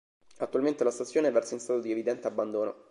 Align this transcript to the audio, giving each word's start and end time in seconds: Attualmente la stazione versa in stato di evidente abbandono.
Attualmente 0.39 0.83
la 0.83 0.89
stazione 0.89 1.29
versa 1.29 1.53
in 1.53 1.59
stato 1.59 1.79
di 1.79 1.91
evidente 1.91 2.25
abbandono. 2.25 2.79